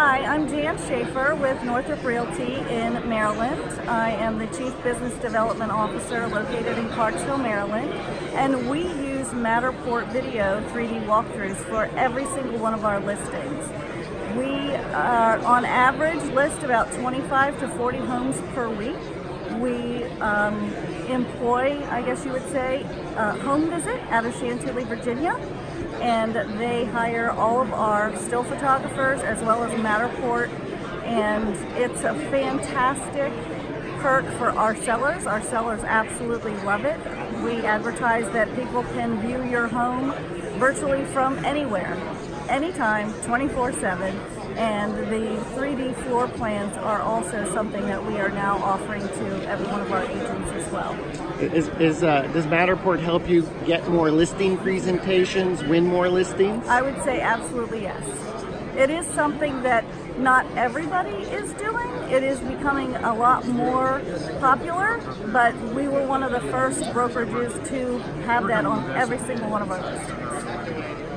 Hi, 0.00 0.24
I'm 0.24 0.46
Jan 0.46 0.78
Schaefer 0.86 1.34
with 1.34 1.60
Northrop 1.64 2.04
Realty 2.04 2.54
in 2.54 3.08
Maryland. 3.08 3.60
I 3.90 4.10
am 4.12 4.38
the 4.38 4.46
Chief 4.46 4.72
Business 4.84 5.12
Development 5.14 5.72
Officer 5.72 6.28
located 6.28 6.78
in 6.78 6.88
Clarksville, 6.90 7.38
Maryland, 7.38 7.92
and 8.34 8.70
we 8.70 8.82
use 8.82 9.26
Matterport 9.30 10.06
Video 10.12 10.62
3D 10.68 11.04
walkthroughs 11.06 11.56
for 11.64 11.86
every 11.96 12.26
single 12.26 12.60
one 12.60 12.74
of 12.74 12.84
our 12.84 13.00
listings. 13.00 13.68
We, 14.36 14.76
uh, 14.76 15.44
on 15.44 15.64
average, 15.64 16.22
list 16.32 16.62
about 16.62 16.92
25 16.92 17.58
to 17.58 17.68
40 17.70 17.98
homes 17.98 18.40
per 18.54 18.68
week. 18.68 18.94
We 19.58 20.04
um, 20.20 20.70
employ, 21.10 21.82
I 21.90 22.02
guess 22.02 22.24
you 22.24 22.32
would 22.32 22.48
say, 22.50 22.82
a 23.16 23.34
HomeVisit 23.38 24.10
out 24.10 24.26
of 24.26 24.34
Chantilly, 24.34 24.84
Virginia 24.84 25.34
and 26.00 26.34
they 26.60 26.84
hire 26.84 27.30
all 27.30 27.60
of 27.60 27.72
our 27.72 28.16
still 28.16 28.44
photographers 28.44 29.20
as 29.20 29.40
well 29.42 29.64
as 29.64 29.72
Matterport 29.80 30.48
and 31.04 31.56
it's 31.76 32.02
a 32.02 32.14
fantastic 32.30 33.32
perk 33.98 34.24
for 34.38 34.50
our 34.50 34.76
sellers. 34.76 35.26
Our 35.26 35.42
sellers 35.42 35.82
absolutely 35.82 36.54
love 36.58 36.84
it. 36.84 36.98
We 37.42 37.64
advertise 37.64 38.30
that 38.32 38.54
people 38.54 38.82
can 38.84 39.20
view 39.20 39.42
your 39.44 39.66
home 39.66 40.12
virtually 40.58 41.04
from 41.06 41.42
anywhere, 41.44 41.96
anytime, 42.48 43.12
24 43.22 43.72
7. 43.72 44.37
And 44.58 44.96
the 44.96 45.40
3D 45.54 45.94
floor 46.02 46.26
plans 46.26 46.76
are 46.78 47.00
also 47.00 47.48
something 47.54 47.86
that 47.86 48.04
we 48.04 48.18
are 48.18 48.28
now 48.28 48.56
offering 48.58 49.02
to 49.02 49.48
every 49.48 49.66
one 49.68 49.80
of 49.80 49.92
our 49.92 50.02
agents 50.02 50.50
as 50.50 50.72
well. 50.72 50.94
Is, 51.38 51.68
is 51.80 52.02
uh, 52.02 52.22
does 52.32 52.44
Matterport 52.46 52.98
help 52.98 53.28
you 53.28 53.48
get 53.66 53.88
more 53.88 54.10
listing 54.10 54.58
presentations, 54.58 55.62
win 55.62 55.86
more 55.86 56.08
listings? 56.08 56.66
I 56.66 56.82
would 56.82 57.00
say 57.04 57.20
absolutely 57.20 57.82
yes. 57.82 58.02
It 58.76 58.90
is 58.90 59.06
something 59.06 59.62
that 59.62 59.84
not 60.18 60.44
everybody 60.56 61.10
is 61.10 61.52
doing. 61.52 61.90
It 62.10 62.24
is 62.24 62.40
becoming 62.40 62.96
a 62.96 63.14
lot 63.14 63.46
more 63.46 64.02
popular, 64.40 65.00
but 65.32 65.56
we 65.72 65.86
were 65.86 66.04
one 66.04 66.24
of 66.24 66.32
the 66.32 66.40
first 66.50 66.82
brokerages 66.94 67.68
to 67.68 67.98
have 68.26 68.48
that 68.48 68.66
on 68.66 68.90
every 68.92 69.18
single 69.18 69.50
one 69.50 69.62
of 69.62 69.70
our 69.70 69.80
listings. 69.80 71.07